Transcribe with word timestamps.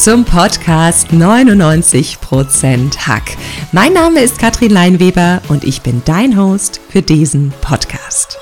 zum 0.00 0.24
Podcast 0.24 1.08
99% 1.08 3.06
Hack. 3.06 3.36
Mein 3.70 3.92
Name 3.92 4.20
ist 4.20 4.38
Katrin 4.38 4.70
Leinweber 4.70 5.42
und 5.48 5.62
ich 5.62 5.82
bin 5.82 6.00
dein 6.06 6.38
Host 6.38 6.80
für 6.88 7.02
diesen 7.02 7.52
Podcast. 7.60 8.38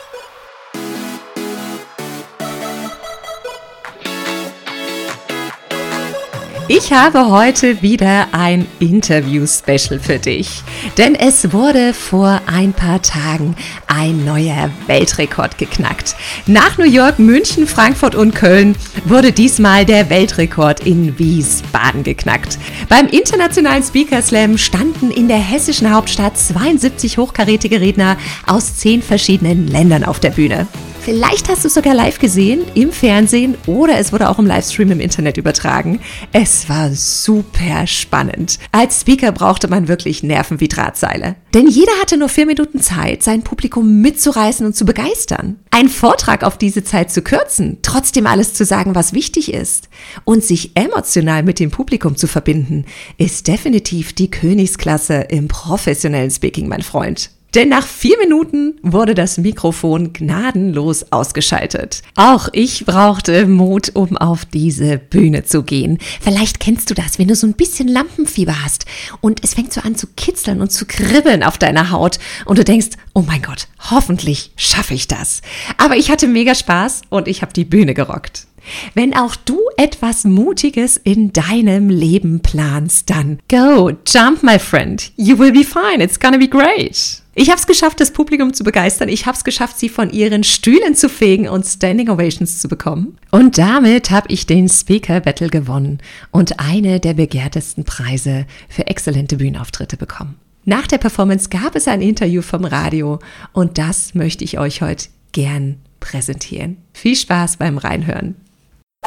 Ich 6.71 6.93
habe 6.93 7.31
heute 7.31 7.81
wieder 7.81 8.27
ein 8.33 8.67
Interview-Special 8.79 9.99
für 10.01 10.19
dich, 10.19 10.63
denn 10.99 11.15
es 11.15 11.55
wurde 11.55 11.95
vor 11.95 12.43
ein 12.45 12.75
paar 12.75 13.01
Tagen 13.01 13.57
ein 13.87 14.27
neuer 14.27 14.71
Weltrekord 14.87 15.57
geknackt. 15.57 16.15
Nach 16.47 16.77
New 16.77 16.85
York, 16.85 17.19
München, 17.19 17.67
Frankfurt 17.67 18.15
und 18.15 18.35
Köln 18.35 18.77
wurde 19.07 19.33
diesmal 19.33 19.87
der 19.87 20.11
Weltrekord 20.11 20.81
in 20.87 21.19
Wiesbaden 21.19 22.05
geknackt. 22.05 22.59
Beim 22.91 23.07
internationalen 23.07 23.83
Speaker 23.83 24.21
Slam 24.21 24.59
standen 24.59 25.11
in 25.11 25.27
der 25.27 25.39
hessischen 25.39 25.91
Hauptstadt 25.91 26.37
72 26.37 27.17
hochkarätige 27.17 27.81
Redner 27.81 28.19
aus 28.47 28.77
zehn 28.77 29.01
verschiedenen 29.01 29.69
Ländern 29.69 30.05
auf 30.05 30.21
der 30.21 30.31
Bühne. 30.31 30.67
Vielleicht 31.09 31.49
hast 31.49 31.65
du 31.65 31.69
es 31.69 31.73
sogar 31.73 31.95
live 31.95 32.19
gesehen, 32.19 32.67
im 32.75 32.93
Fernsehen 32.93 33.55
oder 33.65 33.99
es 33.99 34.13
wurde 34.13 34.29
auch 34.29 34.39
im 34.39 34.45
Livestream 34.45 34.91
im 34.91 35.01
Internet 35.01 35.39
übertragen. 35.39 36.01
Es 36.33 36.69
war 36.69 36.93
super 36.93 37.87
spannend. 37.87 38.59
Als 38.73 39.01
Speaker 39.01 39.33
brauchte 39.33 39.69
man 39.69 39.89
wirklich 39.89 40.23
Nerven 40.23 40.61
wie 40.61 40.69
Drahtseile. 40.69 41.37
Denn 41.55 41.67
jeder 41.67 41.93
hatte 42.03 42.19
nur 42.19 42.29
vier 42.29 42.45
Minuten 42.45 42.83
Zeit, 42.83 43.23
sein 43.23 43.41
Publikum 43.41 44.03
mitzureißen 44.03 44.67
und 44.67 44.77
zu 44.77 44.85
begeistern. 44.85 45.57
Ein 45.71 45.89
Vortrag 45.89 46.45
auf 46.45 46.59
diese 46.59 46.85
Zeit 46.85 47.11
zu 47.11 47.23
kürzen, 47.23 47.79
trotzdem 47.81 48.27
alles 48.27 48.53
zu 48.53 48.67
sagen, 48.67 48.95
was 48.95 49.15
wichtig 49.15 49.55
ist 49.55 49.89
und 50.25 50.45
sich 50.45 50.73
emotional 50.77 51.43
mit 51.43 51.59
dem 51.59 51.71
Publikum 51.71 52.19
zu 52.19 52.27
verbinden, 52.27 52.85
ist 53.17 53.49
definitiv 53.49 54.13
die 54.13 54.31
Königsklasse 54.31 55.15
im 55.31 55.49
professionellen 55.49 56.31
Speaking, 56.31 56.69
mein 56.69 56.83
Freund. 56.83 57.31
Denn 57.59 57.71
nach 57.71 57.89
vier 57.89 58.17
Minuten 58.19 58.77
wurde 58.83 59.17
das 59.17 59.37
Mikrofon 59.37 60.13
gnadenlos 60.13 61.11
ausgeschaltet. 61.11 62.03
Auch 62.15 62.49
ich 62.53 62.87
brauchte 62.87 63.49
Mut, 63.49 63.91
um 63.97 64.17
auf 64.17 64.45
diese 64.45 64.97
Bühne 64.99 65.43
zu 65.43 65.65
gehen. 65.65 65.99
Vielleicht 66.21 66.61
kennst 66.61 66.89
du 66.89 66.95
das, 66.95 67.19
wenn 67.19 67.27
du 67.27 67.35
so 67.35 67.49
ein 67.49 67.55
bisschen 67.55 67.89
Lampenfieber 67.89 68.63
hast 68.63 68.87
und 69.23 69.43
es 69.43 69.55
fängt 69.55 69.73
so 69.73 69.81
an 69.81 69.97
zu 69.97 70.07
kitzeln 70.15 70.61
und 70.61 70.71
zu 70.71 70.87
kribbeln 70.87 71.43
auf 71.43 71.59
deiner 71.59 71.91
Haut 71.91 72.21
und 72.45 72.59
du 72.59 72.65
denkst, 72.65 72.91
oh 73.13 73.25
mein 73.27 73.43
Gott, 73.43 73.67
hoffentlich 73.91 74.53
schaffe 74.55 74.95
ich 74.95 75.09
das. 75.09 75.43
Aber 75.79 75.97
ich 75.97 76.13
hatte 76.13 76.29
mega 76.29 76.55
Spaß 76.55 77.03
und 77.09 77.27
ich 77.27 77.43
habe 77.43 77.53
die 77.53 77.65
Bühne 77.65 77.93
gerockt. 77.93 78.47
Wenn 78.95 79.17
auch 79.17 79.35
du 79.35 79.59
etwas 79.77 80.23
Mutiges 80.23 80.97
in 80.97 81.33
deinem 81.33 81.89
Leben 81.91 82.39
planst, 82.41 83.11
dann 83.11 83.41
go, 83.51 83.91
jump, 84.07 84.45
my 84.45 84.61
friend. 84.61 85.11
You 85.17 85.39
will 85.39 85.51
be 85.51 85.65
fine. 85.65 86.05
It's 86.05 86.21
gonna 86.21 86.39
be 86.39 86.49
great. 86.49 87.23
Ich 87.41 87.51
habe 87.51 87.61
es 87.61 87.69
geschafft, 87.69 88.01
das 88.01 88.11
Publikum 88.11 88.53
zu 88.53 88.65
begeistern. 88.65 89.09
Ich 89.09 89.27
habe 89.27 89.37
es 89.37 89.45
geschafft, 89.45 89.79
sie 89.79 89.89
von 89.89 90.11
ihren 90.11 90.43
Stühlen 90.43 90.97
zu 90.97 91.09
fegen 91.09 91.49
und 91.49 91.65
Standing 91.65 92.09
Ovations 92.09 92.59
zu 92.59 92.67
bekommen. 92.67 93.17
Und 93.31 93.59
damit 93.59 94.11
habe 94.11 94.27
ich 94.29 94.47
den 94.47 94.69
Speaker 94.69 95.21
Battle 95.21 95.49
gewonnen 95.49 96.01
und 96.33 96.59
eine 96.59 96.99
der 96.99 97.15
begehrtesten 97.15 97.85
Preise 97.85 98.45
für 98.69 98.89
exzellente 98.89 99.37
Bühnenauftritte 99.37 99.97
bekommen. 99.97 100.35
Nach 100.65 100.89
der 100.89 100.99
Performance 100.99 101.49
gab 101.49 101.77
es 101.77 101.87
ein 101.87 102.03
Interview 102.03 102.43
vom 102.43 102.65
Radio 102.65 103.21
und 103.53 103.79
das 103.79 104.17
möchte 104.17 104.43
ich 104.43 104.59
euch 104.59 104.83
heute 104.83 105.07
gern 105.31 105.77
präsentieren. 106.01 106.79
Viel 106.93 107.15
Spaß 107.15 107.59
beim 107.59 107.79
Reinhören. 107.79 108.35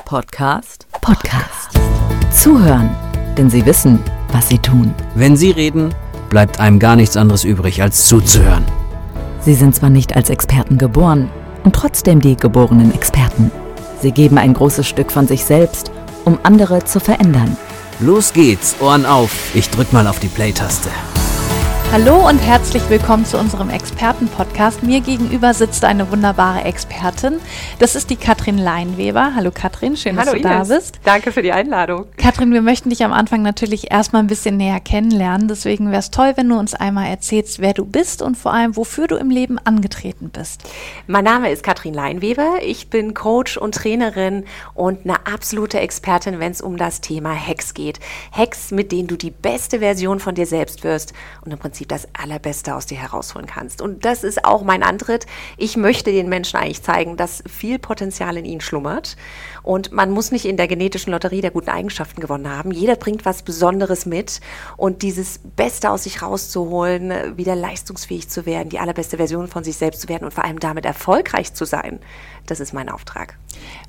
Podcast. 0.06 0.88
Podcast. 1.02 1.72
Zuhören, 2.34 2.96
denn 3.38 3.50
sie 3.50 3.66
wissen, 3.66 4.00
was 4.30 4.48
sie 4.48 4.58
tun. 4.58 4.94
Wenn 5.16 5.36
sie 5.36 5.52
reden, 5.52 5.94
bleibt 6.32 6.60
einem 6.60 6.80
gar 6.80 6.96
nichts 6.96 7.16
anderes 7.16 7.44
übrig, 7.44 7.84
als 7.84 8.08
zuzuhören. 8.08 8.66
Sie 9.42 9.54
sind 9.54 9.76
zwar 9.76 9.92
nicht 9.92 10.16
als 10.16 10.32
Experten 10.32 10.80
geboren 10.80 11.30
und 11.64 11.76
trotzdem 11.76 12.20
die 12.22 12.36
geborenen 12.36 12.92
Experten. 12.96 13.52
Sie 14.02 14.12
geben 14.12 14.40
ein 14.40 14.56
großes 14.56 14.88
Stück 14.88 15.12
von 15.12 15.28
sich 15.28 15.46
selbst, 15.46 15.92
um 16.26 16.40
andere 16.42 16.84
zu 16.86 17.00
verändern. 17.00 17.56
Los 18.00 18.34
geht's, 18.34 18.76
Ohren 18.80 19.06
auf. 19.06 19.54
Ich 19.54 19.70
drück 19.70 19.94
mal 19.94 20.08
auf 20.08 20.20
die 20.20 20.28
Play-Taste. 20.28 20.90
Hallo 21.94 22.26
und 22.26 22.38
herzlich 22.38 22.90
willkommen 22.90 23.26
zu 23.26 23.38
unserem 23.38 23.70
Experten-Podcast. 23.70 24.82
Mir 24.82 25.02
gegenüber 25.02 25.54
sitzt 25.54 25.84
eine 25.84 26.10
wunderbare 26.10 26.64
Expertin. 26.64 27.42
Das 27.80 27.96
ist 27.96 28.10
die 28.10 28.16
Katrin 28.16 28.58
Leinweber. 28.58 29.34
Hallo 29.36 29.52
Katrin, 29.54 29.98
schön, 29.98 30.18
Hallo 30.18 30.32
dass 30.32 30.42
du 30.42 30.48
Ines. 30.48 30.68
da 30.70 30.74
bist. 30.76 31.00
Danke 31.04 31.34
für 31.34 31.42
die 31.42 31.52
Einladung. 31.52 32.06
Katrin, 32.16 32.54
wir 32.54 32.62
möchten 32.62 32.92
dich 32.92 33.04
am 33.04 33.12
Anfang 33.12 33.42
natürlich 33.42 33.92
erstmal 33.92 34.24
ein 34.24 34.28
bisschen 34.28 34.56
näher 34.56 34.80
kennenlernen. 34.80 35.50
Deswegen 35.50 35.90
wäre 35.90 36.00
es 36.00 36.12
toll, 36.12 36.32
wenn 36.38 36.48
du 36.48 36.58
uns 36.58 36.74
einmal 36.74 37.10
erzählst, 37.10 37.60
wer 37.60 37.74
du 37.74 37.84
bist 37.84 38.22
und 38.22 38.38
vor 38.38 38.54
allem, 38.54 38.78
wofür 38.78 39.08
du 39.08 39.18
im 39.18 39.30
Leben 39.30 39.60
angetreten 39.60 40.30
bist. 40.30 40.62
Mein 41.08 41.26
Name 41.26 41.52
ist 41.52 41.62
Katrin 41.62 41.94
Leinweber. 41.94 42.60
Ich 42.64 42.90
bin 42.90 43.14
Coach 43.14 43.58
und 43.58 43.76
Trainerin 43.76 44.46
und 44.76 45.04
eine 45.04 45.28
absolute 45.28 45.82
Expertin, 45.82 46.40
wenn 46.40 46.54
es 46.54 46.62
um 46.62 46.78
das 46.78 47.02
Thema 47.02 47.36
Hacks 47.36 47.74
geht. 47.74 48.00
Hacks, 48.32 48.72
mit 48.72 48.94
denen 48.94 49.10
du 49.10 49.18
die 49.18 49.32
beste 49.32 49.80
Version 49.80 50.22
von 50.22 50.36
dir 50.36 50.46
selbst 50.46 50.86
wirst 50.86 51.12
und 51.44 51.52
im 51.52 51.60
Prinzip 51.60 51.81
das 51.88 52.08
Allerbeste 52.14 52.76
aus 52.76 52.86
dir 52.86 52.98
herausholen 52.98 53.48
kannst. 53.48 53.82
Und 53.82 54.06
das 54.06 54.24
ist 54.24 54.46
auch 54.46 54.64
mein 54.64 54.84
Antritt. 54.84 55.26
Ich 55.58 55.78
möchte 55.78 56.12
den 56.12 56.30
Menschen 56.30 56.58
eigentlich 56.58 56.84
zeigen, 56.84 57.18
dass 57.18 57.44
viel 57.50 57.80
Potenzial 57.80 58.38
in 58.38 58.46
ihnen 58.46 58.62
schlummert. 58.62 59.18
Und 59.64 59.92
man 59.92 60.12
muss 60.12 60.32
nicht 60.32 60.46
in 60.46 60.58
der 60.58 60.68
genetischen 60.68 61.12
Lotterie 61.12 61.42
der 61.42 61.52
guten 61.52 61.70
Eigenschaften 61.70 62.22
gewonnen 62.22 62.50
haben. 62.50 62.72
Jeder 62.72 62.96
bringt 62.96 63.26
was 63.26 63.44
Besonderes 63.44 64.06
mit. 64.06 64.42
Und 64.78 65.02
dieses 65.02 65.40
Beste 65.56 65.90
aus 65.90 66.04
sich 66.04 66.22
rauszuholen, 66.22 67.38
wieder 67.38 67.56
leistungsfähig 67.56 68.30
zu 68.30 68.46
werden, 68.46 68.70
die 68.70 68.80
allerbeste 68.80 69.18
Version 69.18 69.48
von 69.48 69.64
sich 69.64 69.78
selbst 69.78 70.02
zu 70.02 70.10
werden 70.10 70.26
und 70.26 70.34
vor 70.34 70.46
allem 70.46 70.60
damit 70.60 70.86
erfolgreich 70.86 71.54
zu 71.54 71.66
sein, 71.66 72.00
das 72.48 72.60
ist 72.60 72.74
mein 72.74 72.90
Auftrag. 72.90 73.38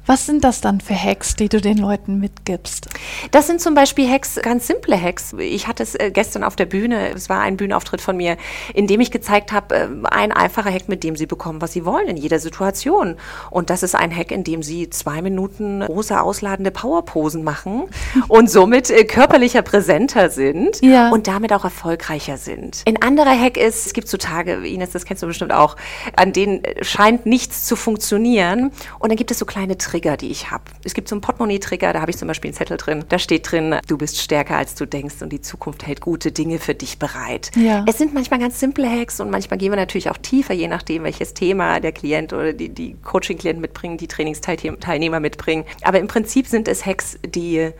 Was 0.04 0.26
sind 0.26 0.44
das 0.44 0.60
dann 0.60 0.80
für 0.80 0.94
Hacks, 0.94 1.36
die 1.36 1.48
du 1.48 1.60
den 1.60 1.78
Leuten 1.78 2.18
mitgibst? 2.18 2.88
Das 3.30 3.46
sind 3.46 3.60
zum 3.60 3.74
Beispiel 3.74 4.08
Hacks, 4.10 4.38
ganz 4.42 4.66
simple 4.66 5.00
Hacks. 5.00 5.32
Ich 5.38 5.68
hatte 5.68 5.82
es 5.82 5.94
äh, 5.94 6.10
gestern 6.12 6.42
auf 6.44 6.56
der 6.56 6.66
Bühne, 6.66 7.10
es 7.10 7.28
war 7.28 7.40
ein 7.40 7.56
Bühnenauftritt 7.56 7.81
von 7.88 8.16
mir, 8.16 8.36
in 8.74 8.86
dem 8.86 9.00
ich 9.00 9.10
gezeigt 9.10 9.52
habe, 9.52 9.74
äh, 9.74 9.88
ein 10.04 10.32
einfacher 10.32 10.70
Hack, 10.72 10.88
mit 10.88 11.04
dem 11.04 11.16
sie 11.16 11.26
bekommen, 11.26 11.60
was 11.60 11.72
sie 11.72 11.84
wollen 11.84 12.06
in 12.08 12.16
jeder 12.16 12.38
Situation. 12.38 13.16
Und 13.50 13.70
das 13.70 13.82
ist 13.82 13.94
ein 13.94 14.14
Hack, 14.14 14.30
in 14.30 14.44
dem 14.44 14.62
sie 14.62 14.90
zwei 14.90 15.22
Minuten 15.22 15.80
große 15.80 16.20
ausladende 16.20 16.70
Powerposen 16.70 17.44
machen 17.44 17.84
und 18.28 18.50
somit 18.50 18.90
äh, 18.90 19.04
körperlicher 19.04 19.62
präsenter 19.62 20.30
sind 20.30 20.80
Ja. 20.82 21.10
und 21.10 21.26
damit 21.28 21.52
auch 21.52 21.64
erfolgreicher 21.64 22.36
sind. 22.36 22.82
Ein 22.86 23.00
anderer 23.02 23.38
Hack 23.38 23.56
ist, 23.56 23.86
es 23.86 23.92
gibt 23.92 24.08
so 24.08 24.16
Tage, 24.16 24.54
Ines, 24.66 24.90
das 24.90 25.04
kennst 25.04 25.22
du 25.22 25.26
bestimmt 25.26 25.52
auch, 25.52 25.76
an 26.16 26.32
denen 26.32 26.64
äh, 26.64 26.84
scheint 26.84 27.26
nichts 27.26 27.64
zu 27.66 27.76
funktionieren. 27.76 28.70
Und 28.98 29.10
dann 29.10 29.16
gibt 29.16 29.30
es 29.30 29.38
so 29.38 29.44
kleine 29.46 29.78
Trigger, 29.78 30.16
die 30.16 30.30
ich 30.30 30.50
habe. 30.50 30.64
Es 30.84 30.94
gibt 30.94 31.08
so 31.08 31.14
einen 31.14 31.20
Portemonnaie-Trigger, 31.22 31.92
da 31.92 32.00
habe 32.00 32.10
ich 32.10 32.16
zum 32.18 32.28
Beispiel 32.28 32.48
einen 32.50 32.56
Zettel 32.56 32.76
drin. 32.76 33.04
Da 33.08 33.18
steht 33.18 33.50
drin, 33.50 33.76
du 33.86 33.96
bist 33.96 34.20
stärker 34.20 34.56
als 34.56 34.74
du 34.74 34.86
denkst 34.86 35.16
und 35.22 35.30
die 35.32 35.40
Zukunft 35.40 35.86
hält 35.86 36.00
gute 36.00 36.32
Dinge 36.32 36.58
für 36.58 36.74
dich 36.74 36.98
bereit. 36.98 37.50
Ja. 37.56 37.71
Es 37.86 37.98
sind 37.98 38.14
manchmal 38.14 38.40
ganz 38.40 38.58
simple 38.60 38.88
Hacks 38.88 39.20
und 39.20 39.30
manchmal 39.30 39.58
gehen 39.58 39.70
wir 39.72 39.76
natürlich 39.76 40.10
auch 40.10 40.18
tiefer, 40.18 40.54
je 40.54 40.68
nachdem, 40.68 41.04
welches 41.04 41.34
Thema 41.34 41.80
der 41.80 41.92
Klient 41.92 42.32
oder 42.32 42.52
die, 42.52 42.68
die 42.68 42.94
Coaching-Klienten 43.02 43.60
mitbringen, 43.60 43.96
die 43.98 44.08
Trainingsteilnehmer 44.08 45.20
mitbringen. 45.20 45.64
Aber 45.82 45.98
im 45.98 46.08
Prinzip 46.08 46.46
sind 46.46 46.68
es 46.68 46.84
Hacks, 46.84 47.18
die 47.24 47.70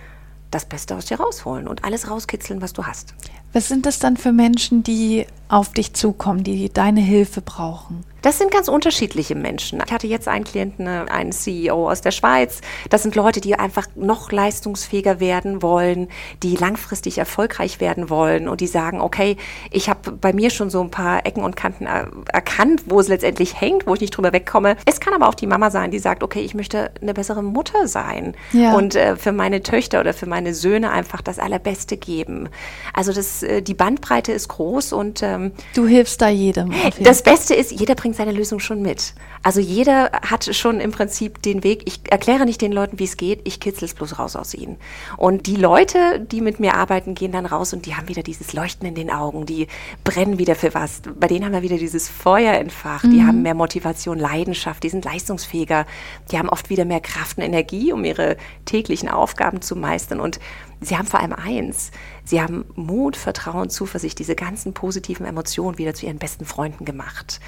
das 0.50 0.64
Beste 0.66 0.96
aus 0.96 1.06
dir 1.06 1.18
rausholen 1.18 1.66
und 1.66 1.84
alles 1.84 2.10
rauskitzeln, 2.10 2.60
was 2.60 2.72
du 2.72 2.84
hast. 2.84 3.14
Was 3.52 3.68
sind 3.68 3.86
das 3.86 3.98
dann 3.98 4.16
für 4.16 4.32
Menschen, 4.32 4.82
die 4.82 5.26
auf 5.52 5.72
dich 5.72 5.92
zukommen, 5.92 6.44
die 6.44 6.72
deine 6.72 7.00
Hilfe 7.00 7.42
brauchen? 7.42 8.04
Das 8.22 8.38
sind 8.38 8.52
ganz 8.52 8.68
unterschiedliche 8.68 9.34
Menschen. 9.34 9.82
Ich 9.84 9.92
hatte 9.92 10.06
jetzt 10.06 10.28
einen 10.28 10.44
Klienten, 10.44 10.86
äh, 10.86 11.06
einen 11.10 11.32
CEO 11.32 11.90
aus 11.90 12.02
der 12.02 12.12
Schweiz. 12.12 12.60
Das 12.88 13.02
sind 13.02 13.16
Leute, 13.16 13.40
die 13.40 13.58
einfach 13.58 13.88
noch 13.96 14.30
leistungsfähiger 14.30 15.18
werden 15.18 15.60
wollen, 15.60 16.08
die 16.42 16.54
langfristig 16.54 17.18
erfolgreich 17.18 17.80
werden 17.80 18.10
wollen 18.10 18.46
und 18.48 18.60
die 18.60 18.68
sagen, 18.68 19.00
okay, 19.00 19.36
ich 19.72 19.88
habe 19.88 20.12
bei 20.12 20.32
mir 20.32 20.50
schon 20.50 20.70
so 20.70 20.80
ein 20.80 20.90
paar 20.90 21.26
Ecken 21.26 21.42
und 21.42 21.56
Kanten 21.56 21.86
er 21.86 22.10
erkannt, 22.32 22.84
wo 22.86 23.00
es 23.00 23.08
letztendlich 23.08 23.60
hängt, 23.60 23.88
wo 23.88 23.94
ich 23.94 24.00
nicht 24.00 24.16
drüber 24.16 24.32
wegkomme. 24.32 24.76
Es 24.86 25.00
kann 25.00 25.14
aber 25.14 25.28
auch 25.28 25.34
die 25.34 25.48
Mama 25.48 25.70
sein, 25.72 25.90
die 25.90 25.98
sagt, 25.98 26.22
okay, 26.22 26.40
ich 26.40 26.54
möchte 26.54 26.92
eine 27.02 27.14
bessere 27.14 27.42
Mutter 27.42 27.88
sein 27.88 28.36
Ja. 28.52 28.74
und 28.74 28.94
äh, 28.94 29.16
für 29.16 29.32
meine 29.32 29.64
Töchter 29.64 29.98
oder 29.98 30.14
für 30.14 30.26
meine 30.26 30.54
Söhne 30.54 30.92
einfach 30.92 31.22
das 31.22 31.40
Allerbeste 31.40 31.96
geben. 31.96 32.48
Also 32.94 33.12
das 33.12 33.42
äh, 33.42 33.62
die 33.62 33.74
Bandbreite 33.74 34.30
ist 34.30 34.46
groß 34.46 34.92
und 34.92 35.24
ähm, 35.24 35.41
du 35.74 35.86
hilfst 35.86 36.20
da 36.20 36.28
jedem. 36.28 36.72
Das 37.00 37.22
Beste 37.22 37.54
ist, 37.54 37.72
jeder 37.72 37.94
bringt 37.94 38.16
seine 38.16 38.32
Lösung 38.32 38.60
schon 38.60 38.82
mit. 38.82 39.14
Also 39.42 39.60
jeder 39.60 40.12
hat 40.22 40.54
schon 40.54 40.80
im 40.80 40.92
Prinzip 40.92 41.42
den 41.42 41.64
Weg. 41.64 41.82
Ich 41.86 42.00
erkläre 42.10 42.44
nicht 42.44 42.60
den 42.60 42.72
Leuten, 42.72 42.98
wie 42.98 43.04
es 43.04 43.16
geht, 43.16 43.40
ich 43.44 43.58
kitzel 43.58 43.84
es 43.84 43.94
bloß 43.94 44.18
raus 44.18 44.36
aus 44.36 44.54
ihnen. 44.54 44.76
Und 45.16 45.46
die 45.46 45.56
Leute, 45.56 46.20
die 46.20 46.40
mit 46.40 46.60
mir 46.60 46.74
arbeiten, 46.74 47.14
gehen 47.14 47.32
dann 47.32 47.46
raus 47.46 47.72
und 47.72 47.86
die 47.86 47.96
haben 47.96 48.08
wieder 48.08 48.22
dieses 48.22 48.52
Leuchten 48.52 48.86
in 48.86 48.94
den 48.94 49.10
Augen, 49.10 49.46
die 49.46 49.66
brennen 50.04 50.38
wieder 50.38 50.54
für 50.54 50.74
was. 50.74 51.02
Bei 51.18 51.26
denen 51.26 51.44
haben 51.44 51.52
wir 51.52 51.62
wieder 51.62 51.78
dieses 51.78 52.08
Feuer 52.08 52.54
entfacht, 52.54 53.04
mhm. 53.04 53.10
die 53.10 53.22
haben 53.22 53.42
mehr 53.42 53.54
Motivation, 53.54 54.18
Leidenschaft, 54.18 54.82
die 54.82 54.88
sind 54.88 55.04
leistungsfähiger, 55.04 55.86
die 56.30 56.38
haben 56.38 56.48
oft 56.48 56.70
wieder 56.70 56.84
mehr 56.84 57.00
Kraft 57.00 57.38
und 57.38 57.44
Energie, 57.44 57.92
um 57.92 58.04
ihre 58.04 58.36
täglichen 58.64 59.08
Aufgaben 59.08 59.62
zu 59.62 59.76
meistern. 59.76 60.20
Und 60.20 60.38
sie 60.80 60.96
haben 60.96 61.06
vor 61.06 61.20
allem 61.20 61.32
eins, 61.32 61.90
sie 62.24 62.40
haben 62.40 62.64
Mut, 62.74 63.16
Vertrauen, 63.16 63.70
Zuversicht, 63.70 64.18
diese 64.18 64.34
ganzen 64.34 64.74
positiven 64.74 65.26
Emotionen 65.26 65.78
wieder 65.78 65.94
zu 65.94 66.06
ihren 66.06 66.18
besten 66.18 66.44
Freunden 66.44 66.84
gemacht. 66.84 67.40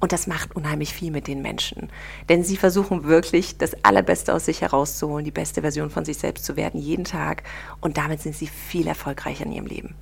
Und 0.00 0.12
das 0.12 0.26
macht 0.26 0.56
unheimlich 0.56 0.92
viel 0.92 1.10
mit 1.10 1.26
den 1.26 1.42
Menschen. 1.42 1.90
Denn 2.28 2.44
sie 2.44 2.56
versuchen 2.56 3.04
wirklich, 3.04 3.58
das 3.58 3.84
Allerbeste 3.84 4.34
aus 4.34 4.46
sich 4.46 4.60
herauszuholen, 4.60 5.24
die 5.24 5.30
beste 5.30 5.60
Version 5.60 5.90
von 5.90 6.04
sich 6.04 6.18
selbst 6.18 6.44
zu 6.44 6.56
werden, 6.56 6.80
jeden 6.80 7.04
Tag. 7.04 7.42
Und 7.80 7.96
damit 7.96 8.20
sind 8.20 8.34
sie 8.34 8.46
viel 8.46 8.86
erfolgreicher 8.86 9.44
in 9.44 9.52
ihrem 9.52 9.66
Leben. 9.66 9.94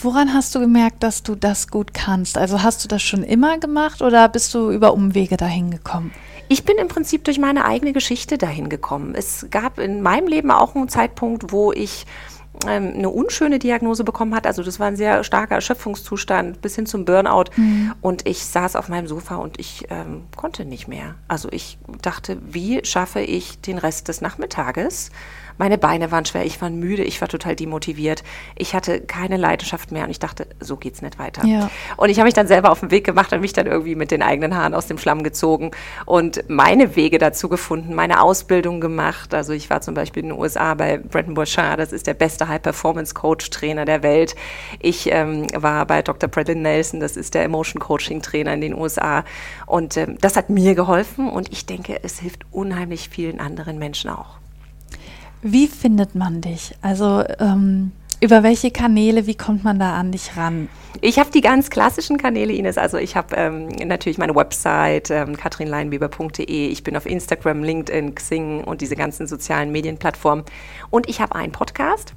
Woran 0.00 0.34
hast 0.34 0.52
du 0.56 0.58
gemerkt, 0.58 1.04
dass 1.04 1.22
du 1.22 1.36
das 1.36 1.68
gut 1.68 1.94
kannst? 1.94 2.36
Also 2.36 2.64
hast 2.64 2.82
du 2.82 2.88
das 2.88 3.02
schon 3.02 3.22
immer 3.22 3.58
gemacht 3.58 4.02
oder 4.02 4.28
bist 4.28 4.52
du 4.52 4.72
über 4.72 4.94
Umwege 4.94 5.36
dahin 5.36 5.70
gekommen? 5.70 6.10
Ich 6.48 6.64
bin 6.64 6.76
im 6.76 6.88
Prinzip 6.88 7.22
durch 7.24 7.38
meine 7.38 7.64
eigene 7.64 7.92
Geschichte 7.92 8.36
dahin 8.36 8.68
gekommen. 8.68 9.14
Es 9.14 9.46
gab 9.50 9.78
in 9.78 10.02
meinem 10.02 10.26
Leben 10.26 10.50
auch 10.50 10.74
einen 10.74 10.88
Zeitpunkt, 10.88 11.52
wo 11.52 11.72
ich 11.72 12.04
ähm, 12.66 12.92
eine 12.94 13.08
unschöne 13.08 13.58
Diagnose 13.58 14.04
bekommen 14.04 14.34
hat. 14.34 14.46
Also 14.46 14.62
das 14.62 14.78
war 14.78 14.86
ein 14.86 14.96
sehr 14.96 15.24
starker 15.24 15.54
Erschöpfungszustand 15.56 16.60
bis 16.60 16.74
hin 16.74 16.86
zum 16.86 17.04
Burnout. 17.04 17.44
Mhm. 17.56 17.92
Und 18.00 18.26
ich 18.26 18.44
saß 18.44 18.76
auf 18.76 18.88
meinem 18.88 19.06
Sofa 19.06 19.36
und 19.36 19.58
ich 19.58 19.86
ähm, 19.90 20.24
konnte 20.36 20.64
nicht 20.64 20.86
mehr. 20.86 21.14
Also 21.28 21.48
ich 21.50 21.78
dachte, 22.02 22.38
wie 22.42 22.84
schaffe 22.84 23.20
ich 23.20 23.60
den 23.60 23.78
Rest 23.78 24.08
des 24.08 24.20
Nachmittages? 24.20 25.10
Meine 25.58 25.78
Beine 25.78 26.10
waren 26.10 26.24
schwer, 26.24 26.44
ich 26.44 26.60
war 26.60 26.70
müde, 26.70 27.04
ich 27.04 27.20
war 27.20 27.28
total 27.28 27.56
demotiviert. 27.56 28.22
Ich 28.56 28.74
hatte 28.74 29.00
keine 29.00 29.36
Leidenschaft 29.36 29.92
mehr 29.92 30.04
und 30.04 30.10
ich 30.10 30.18
dachte, 30.18 30.46
so 30.60 30.76
geht's 30.76 31.02
nicht 31.02 31.18
weiter. 31.18 31.44
Ja. 31.44 31.70
Und 31.96 32.10
ich 32.10 32.18
habe 32.18 32.26
mich 32.26 32.34
dann 32.34 32.46
selber 32.46 32.70
auf 32.70 32.80
den 32.80 32.90
Weg 32.90 33.04
gemacht 33.04 33.32
und 33.32 33.40
mich 33.40 33.52
dann 33.52 33.66
irgendwie 33.66 33.94
mit 33.94 34.10
den 34.10 34.22
eigenen 34.22 34.56
Haaren 34.56 34.74
aus 34.74 34.86
dem 34.86 34.98
Schlamm 34.98 35.22
gezogen 35.22 35.70
und 36.06 36.44
meine 36.48 36.96
Wege 36.96 37.18
dazu 37.18 37.48
gefunden, 37.48 37.94
meine 37.94 38.22
Ausbildung 38.22 38.80
gemacht. 38.80 39.34
Also 39.34 39.52
ich 39.52 39.70
war 39.70 39.80
zum 39.80 39.94
Beispiel 39.94 40.22
in 40.22 40.30
den 40.30 40.38
USA 40.38 40.74
bei 40.74 40.98
Brenton 40.98 41.34
Bouchard, 41.34 41.78
das 41.78 41.92
ist 41.92 42.06
der 42.06 42.14
beste 42.14 42.48
High-Performance-Coach-Trainer 42.48 43.84
der 43.84 44.02
Welt. 44.02 44.34
Ich 44.80 45.10
ähm, 45.10 45.46
war 45.54 45.86
bei 45.86 46.02
Dr. 46.02 46.28
Bradley 46.28 46.54
Nelson, 46.54 47.00
das 47.00 47.16
ist 47.16 47.34
der 47.34 47.44
Emotion-Coaching-Trainer 47.44 48.54
in 48.54 48.60
den 48.60 48.74
USA. 48.74 49.24
Und 49.66 49.96
ähm, 49.96 50.18
das 50.20 50.36
hat 50.36 50.50
mir 50.50 50.74
geholfen 50.74 51.28
und 51.28 51.52
ich 51.52 51.66
denke, 51.66 52.00
es 52.02 52.18
hilft 52.18 52.44
unheimlich 52.50 53.08
vielen 53.08 53.40
anderen 53.40 53.78
Menschen 53.78 54.10
auch. 54.10 54.41
Wie 55.42 55.66
findet 55.66 56.14
man 56.14 56.40
dich? 56.40 56.74
Also 56.82 57.24
ähm, 57.40 57.90
über 58.20 58.44
welche 58.44 58.70
Kanäle, 58.70 59.26
wie 59.26 59.34
kommt 59.34 59.64
man 59.64 59.80
da 59.80 59.94
an 59.94 60.12
dich 60.12 60.36
ran? 60.36 60.68
Ich 61.00 61.18
habe 61.18 61.32
die 61.32 61.40
ganz 61.40 61.68
klassischen 61.68 62.18
Kanäle, 62.18 62.52
Ines. 62.52 62.78
Also 62.78 62.96
ich 62.96 63.16
habe 63.16 63.34
ähm, 63.34 63.66
natürlich 63.84 64.18
meine 64.18 64.36
Website, 64.36 65.10
ähm, 65.10 65.36
katrinleinweber.de. 65.36 66.68
Ich 66.68 66.84
bin 66.84 66.96
auf 66.96 67.04
Instagram, 67.04 67.64
LinkedIn, 67.64 68.14
Xing 68.14 68.62
und 68.62 68.80
diese 68.80 68.94
ganzen 68.94 69.26
sozialen 69.26 69.72
Medienplattformen. 69.72 70.44
Und 70.90 71.08
ich 71.08 71.20
habe 71.20 71.34
einen 71.34 71.50
Podcast. 71.50 72.14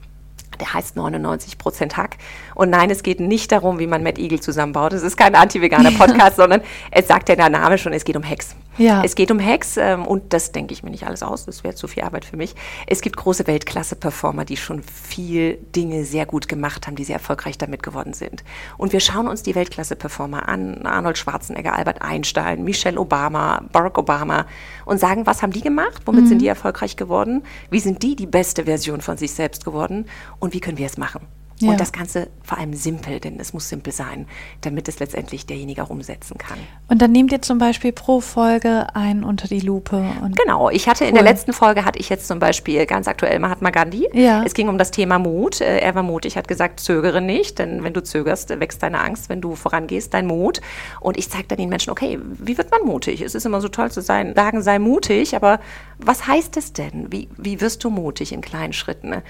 Der 0.60 0.74
heißt 0.74 0.96
99% 0.96 1.98
Hack. 1.98 2.18
Und 2.54 2.70
nein, 2.70 2.90
es 2.92 3.02
geht 3.02 3.20
nicht 3.20 3.52
darum, 3.52 3.80
wie 3.80 3.88
man 3.88 4.04
Matt 4.04 4.20
Eagle 4.20 4.40
zusammenbaut. 4.40 4.94
Es 4.94 5.02
ist 5.02 5.18
kein 5.18 5.34
anti-veganer 5.34 5.92
Podcast, 5.98 6.36
sondern 6.36 6.62
es 6.92 7.08
sagt 7.08 7.28
ja 7.30 7.36
der 7.36 7.50
Name 7.50 7.80
schon, 7.80 7.92
es 7.92 8.06
geht 8.06 8.16
um 8.16 8.24
Hacks. 8.24 8.56
Ja. 8.78 9.04
Es 9.04 9.16
geht 9.16 9.32
um 9.32 9.40
Hacks 9.40 9.78
ähm, 9.78 10.06
und 10.06 10.34
das 10.34 10.52
denke 10.52 10.74
ich 10.74 10.84
mir 10.84 10.90
nicht 10.90 11.06
alles 11.06 11.24
aus, 11.24 11.46
das 11.46 11.64
wäre 11.64 11.76
zu 11.76 11.88
viel 11.88 12.04
Arbeit 12.04 12.26
für 12.26 12.38
mich. 12.38 12.56
Es 12.88 13.02
gibt 13.02 13.16
große 13.18 13.48
Weltklasse-Performer, 13.48 14.46
die 14.46 14.58
schon 14.58 14.84
viel 14.84 15.58
Dinge 15.76 16.04
sehr 16.06 16.26
gut 16.26 16.48
gemacht 16.48 16.88
haben, 16.88 16.96
die 16.96 17.04
sehr 17.04 17.16
erfolgreich 17.16 17.58
damit 17.58 17.84
geworden 17.84 18.14
sind. 18.14 18.44
Und 18.78 18.94
wir 18.94 19.00
schauen 19.00 19.28
uns 19.28 19.44
die 19.44 19.56
Weltklasse-Performer 19.56 20.48
an, 20.48 20.86
Arnold 20.86 21.18
Schwarzenegger, 21.18 21.74
Albert 21.74 22.02
Einstein, 22.02 22.64
Michelle 22.64 23.00
Obama, 23.00 23.64
Barack 23.72 23.98
Obama 23.98 24.46
und 24.86 25.00
sagen, 25.00 25.26
was 25.26 25.42
haben 25.42 25.52
die 25.52 25.62
gemacht, 25.62 26.02
womit 26.06 26.26
mhm. 26.26 26.28
sind 26.28 26.40
die 26.40 26.48
erfolgreich 26.48 26.98
geworden, 26.98 27.44
wie 27.70 27.80
sind 27.80 28.04
die 28.04 28.16
die 28.16 28.28
beste 28.28 28.66
Version 28.66 29.02
von 29.02 29.18
sich 29.18 29.34
selbst 29.34 29.64
geworden 29.64 30.06
und 30.40 30.54
wie 30.54 30.60
können 30.60 30.78
wir 30.78 30.86
es 30.86 30.98
machen. 30.98 31.22
Ja. 31.60 31.72
Und 31.72 31.80
das 31.80 31.94
Ganze 31.94 32.28
vor 32.44 32.58
allem 32.58 32.74
simpel, 32.74 33.20
denn 33.20 33.40
es 33.40 33.54
muss 33.54 33.70
simpel 33.70 33.94
sein, 33.94 34.28
damit 34.62 34.90
es 34.90 35.00
letztendlich 35.00 35.46
derjenige 35.46 35.84
auch 35.84 35.90
umsetzen 35.90 36.38
kann. 36.38 36.58
Und 36.90 37.02
dann 37.02 37.14
nehmt 37.14 37.32
ihr 37.32 37.42
zum 37.42 37.60
Beispiel 37.60 37.94
pro 37.94 38.20
Folge 38.20 38.94
einen 38.94 39.24
unter 39.24 39.48
die 39.48 39.62
Lupe. 39.62 40.06
genau, 40.36 40.70
ich 40.70 40.90
hatte 40.90 41.06
cool. 41.06 41.10
in 41.10 41.16
der 41.16 41.24
letzten 41.24 41.54
Folge 41.54 41.86
hatte 41.86 41.98
ich 42.00 42.10
jetzt 42.10 42.28
zum 42.28 42.40
Beispiel 42.40 42.86
ganz 42.86 43.08
aktuell 43.08 43.40
Mahatma 43.40 43.70
Gandhi. 43.70 44.10
Ja. 44.12 44.44
Es 44.46 44.54
ging 44.54 44.68
um 44.68 44.78
das 44.78 44.92
Thema 44.92 45.18
Mut. 45.18 45.62
Äh, 45.62 45.80
er 45.80 45.96
war 45.96 46.04
mutig, 46.04 46.36
hat 46.36 46.50
gesagt, 46.50 46.82
zögere 46.82 47.22
nicht, 47.22 47.58
denn 47.60 47.84
wenn 47.86 47.94
du 47.94 48.04
zögerst, 48.04 48.50
wächst 48.60 48.84
deine 48.84 49.00
Angst, 49.00 49.30
wenn 49.30 49.40
du 49.40 49.56
vorangehst, 49.56 50.14
dein 50.14 50.28
Mut. 50.28 50.60
Und 51.00 51.18
ich 51.18 51.30
zeige 51.30 51.48
dann 51.48 51.58
den 51.58 51.70
Menschen, 51.70 51.92
okay, 51.92 52.20
wie 52.22 52.58
wird 52.58 52.70
man 52.70 52.82
mutig? 52.82 53.22
Es 53.22 53.34
ist 53.34 53.46
immer 53.46 53.62
so 53.62 53.70
toll 53.70 53.92
zu 53.92 54.02
sein, 54.02 54.34
sagen, 54.36 54.62
sei 54.62 54.78
mutig, 54.78 55.38
aber 55.38 55.60
was 56.00 56.28
heißt 56.28 56.58
es 56.58 56.74
denn? 56.74 57.12
Wie, 57.12 57.30
wie 57.38 57.62
wirst 57.62 57.84
du 57.86 57.90
mutig 57.90 58.34
in 58.34 58.42
kleinen 58.42 58.74
Schritten? 58.74 59.22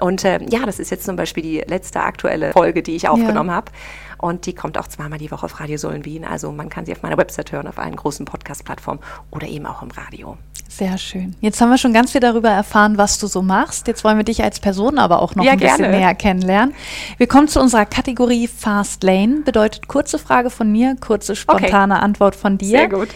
Und 0.00 0.24
äh, 0.24 0.38
ja, 0.48 0.64
das 0.64 0.78
ist 0.78 0.90
jetzt 0.90 1.04
zum 1.04 1.16
Beispiel 1.16 1.42
die 1.42 1.71
letzte 1.72 2.00
aktuelle 2.02 2.52
Folge, 2.52 2.82
die 2.82 2.94
ich 2.94 3.08
aufgenommen 3.08 3.50
ja. 3.50 3.56
habe. 3.56 3.72
Und 4.18 4.46
die 4.46 4.54
kommt 4.54 4.78
auch 4.78 4.86
zweimal 4.86 5.18
die 5.18 5.32
Woche 5.32 5.46
auf 5.46 5.58
Radio 5.58 5.76
Sohlen 5.76 6.04
Wien. 6.04 6.24
Also 6.24 6.52
man 6.52 6.68
kann 6.68 6.86
sie 6.86 6.92
auf 6.92 7.02
meiner 7.02 7.18
Website 7.18 7.50
hören, 7.50 7.66
auf 7.66 7.78
allen 7.78 7.96
großen 7.96 8.24
Podcast-Plattformen 8.24 9.00
oder 9.32 9.48
eben 9.48 9.66
auch 9.66 9.82
im 9.82 9.90
Radio. 9.90 10.38
Sehr 10.68 10.96
schön. 10.96 11.34
Jetzt 11.40 11.60
haben 11.60 11.70
wir 11.70 11.76
schon 11.76 11.92
ganz 11.92 12.12
viel 12.12 12.20
darüber 12.20 12.48
erfahren, 12.48 12.98
was 12.98 13.18
du 13.18 13.26
so 13.26 13.42
machst. 13.42 13.88
Jetzt 13.88 14.04
wollen 14.04 14.16
wir 14.16 14.24
dich 14.24 14.42
als 14.42 14.60
Person 14.60 14.98
aber 14.98 15.20
auch 15.20 15.34
noch 15.34 15.44
ja, 15.44 15.52
ein 15.52 15.58
bisschen 15.58 15.78
gerne. 15.78 15.98
näher 15.98 16.14
kennenlernen. 16.14 16.74
Wir 17.18 17.26
kommen 17.26 17.48
zu 17.48 17.60
unserer 17.60 17.84
Kategorie 17.84 18.46
Fast 18.46 19.02
Lane. 19.02 19.40
Bedeutet 19.44 19.88
kurze 19.88 20.20
Frage 20.20 20.50
von 20.50 20.70
mir, 20.70 20.96
kurze 21.00 21.34
spontane 21.34 21.94
okay. 21.94 22.04
Antwort 22.04 22.36
von 22.36 22.58
dir. 22.58 22.78
Sehr 22.78 22.88
gut. 22.88 23.08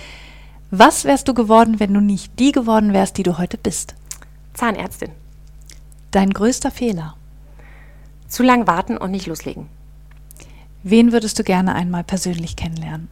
Was 0.73 1.05
wärst 1.05 1.29
du 1.29 1.35
geworden, 1.35 1.79
wenn 1.79 1.95
du 1.95 2.01
nicht 2.01 2.39
die 2.41 2.51
geworden 2.51 2.93
wärst, 2.93 3.17
die 3.17 3.23
du 3.23 3.39
heute 3.39 3.59
bist? 3.59 3.95
Zahnärztin. 4.55 5.13
Dein 6.11 6.31
größter 6.31 6.73
Fehler? 6.73 7.15
Zu 8.29 8.43
lang 8.43 8.67
warten 8.67 8.97
und 8.97 9.11
nicht 9.11 9.27
loslegen. 9.27 9.69
Wen 10.83 11.11
würdest 11.11 11.37
du 11.39 11.43
gerne 11.43 11.75
einmal 11.75 12.05
persönlich 12.05 12.55
kennenlernen? 12.55 13.09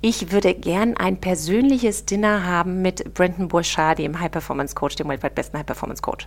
Ich 0.00 0.32
würde 0.32 0.54
gern 0.54 0.96
ein 0.96 1.18
persönliches 1.18 2.04
Dinner 2.04 2.44
haben 2.44 2.82
mit 2.82 3.14
Brenton 3.14 3.48
Bourchard, 3.48 3.98
dem 3.98 4.18
High 4.18 4.32
Performance 4.32 4.74
Coach, 4.74 4.96
dem 4.96 5.08
weltweit 5.08 5.34
besten 5.36 5.56
High 5.56 5.66
Performance 5.66 6.02
Coach. 6.02 6.26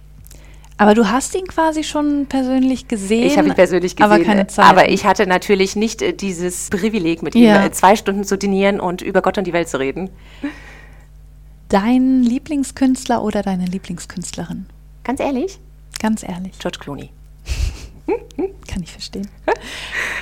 Aber 0.77 0.93
du 0.93 1.09
hast 1.09 1.35
ihn 1.35 1.47
quasi 1.47 1.83
schon 1.83 2.25
persönlich 2.27 2.87
gesehen. 2.87 3.27
Ich 3.27 3.37
habe 3.37 3.47
ihn 3.47 3.55
persönlich 3.55 3.95
gesehen, 3.95 4.11
aber, 4.11 4.23
keine 4.23 4.47
Zeit. 4.47 4.65
aber 4.65 4.89
ich 4.89 5.05
hatte 5.05 5.25
natürlich 5.25 5.75
nicht 5.75 6.01
äh, 6.01 6.13
dieses 6.13 6.69
Privileg, 6.69 7.23
mit 7.23 7.35
ja. 7.35 7.61
ihm 7.61 7.67
äh, 7.67 7.71
zwei 7.71 7.95
Stunden 7.95 8.25
zu 8.25 8.37
dinieren 8.37 8.79
und 8.79 9.01
über 9.01 9.21
Gott 9.21 9.37
und 9.37 9.47
die 9.47 9.53
Welt 9.53 9.69
zu 9.69 9.79
reden. 9.79 10.09
Dein 11.69 12.23
Lieblingskünstler 12.23 13.23
oder 13.23 13.41
deine 13.41 13.65
Lieblingskünstlerin? 13.65 14.65
Ganz 15.03 15.19
ehrlich? 15.19 15.59
Ganz 15.99 16.23
ehrlich. 16.23 16.59
George 16.59 16.79
Clooney. 16.79 17.09
Ich 18.85 18.91
verstehen. 18.91 19.27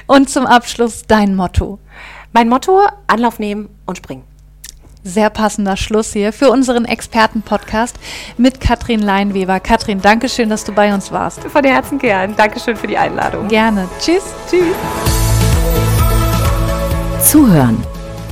Und 0.08 0.30
zum 0.30 0.46
Abschluss 0.46 1.04
dein 1.06 1.36
Motto. 1.36 1.80
Mein 2.32 2.48
Motto: 2.48 2.80
Anlauf 3.08 3.38
nehmen 3.38 3.68
und 3.86 3.98
springen. 3.98 4.24
Sehr 5.04 5.30
passender 5.30 5.76
Schluss 5.76 6.14
hier 6.14 6.32
für 6.32 6.50
unseren 6.50 6.86
Experten-Podcast 6.86 7.98
mit 8.38 8.62
Katrin 8.62 9.02
Leinweber. 9.02 9.60
Katrin, 9.60 10.02
danke 10.02 10.30
schön, 10.30 10.50
dass 10.50 10.64
du 10.64 10.72
bei 10.72 10.94
uns 10.94 11.12
warst. 11.12 11.42
Von 11.44 11.66
Herzen 11.66 12.00
gern. 12.00 12.38
Dankeschön 12.38 12.78
für 12.78 12.88
die 12.88 12.98
Einladung. 12.98 13.50
Gerne. 13.50 13.90
Tschüss. 14.00 14.24
Tschüss. 14.50 14.76
Zuhören, 17.22 17.84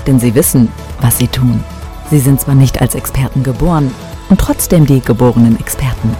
denn 0.07 0.17
sie 0.17 0.33
wissen, 0.33 0.71
was 1.01 1.17
sie 1.17 1.27
tun. 1.27 1.61
Sie 2.09 2.19
sind 2.19 2.39
zwar 2.39 2.55
nicht 2.55 2.79
als 2.79 2.95
Experten 2.95 3.43
geboren 3.43 3.93
und 4.29 4.39
trotzdem 4.39 4.85
die 4.85 5.01
geborenen 5.01 5.59
Experten. 5.59 6.15